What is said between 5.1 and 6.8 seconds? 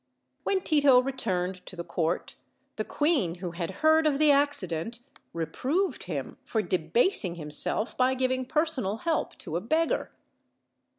reproved him for